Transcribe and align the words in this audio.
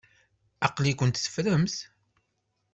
Aql-ikent 0.67 1.21
teffremt. 1.23 1.75